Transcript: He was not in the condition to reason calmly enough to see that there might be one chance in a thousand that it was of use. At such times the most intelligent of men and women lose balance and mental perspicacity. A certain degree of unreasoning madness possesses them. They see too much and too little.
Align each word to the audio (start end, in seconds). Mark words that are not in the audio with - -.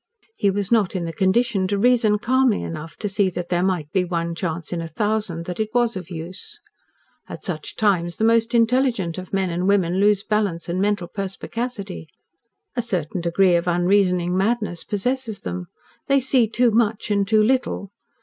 He 0.39 0.49
was 0.49 0.71
not 0.71 0.95
in 0.95 1.05
the 1.05 1.13
condition 1.13 1.67
to 1.67 1.77
reason 1.77 2.17
calmly 2.17 2.63
enough 2.63 2.95
to 2.97 3.07
see 3.07 3.29
that 3.29 3.49
there 3.49 3.61
might 3.61 3.91
be 3.91 4.03
one 4.03 4.33
chance 4.33 4.73
in 4.73 4.81
a 4.81 4.87
thousand 4.87 5.45
that 5.45 5.59
it 5.59 5.69
was 5.75 5.95
of 5.95 6.09
use. 6.09 6.59
At 7.29 7.45
such 7.45 7.75
times 7.75 8.17
the 8.17 8.23
most 8.23 8.55
intelligent 8.55 9.19
of 9.19 9.31
men 9.31 9.51
and 9.51 9.67
women 9.67 9.99
lose 9.99 10.23
balance 10.23 10.67
and 10.67 10.81
mental 10.81 11.07
perspicacity. 11.07 12.09
A 12.75 12.81
certain 12.81 13.21
degree 13.21 13.55
of 13.55 13.67
unreasoning 13.67 14.35
madness 14.35 14.83
possesses 14.83 15.41
them. 15.41 15.67
They 16.07 16.19
see 16.19 16.47
too 16.47 16.71
much 16.71 17.11
and 17.11 17.27
too 17.27 17.43
little. 17.43 17.91